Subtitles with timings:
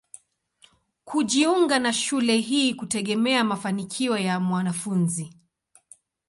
[1.05, 5.33] Kujiunga na shule hii hutegemea mafanikio ya mwanafunzi.